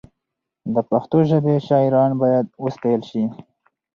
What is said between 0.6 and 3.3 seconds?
د پښتو ژبې شاعران باید وستایل شي.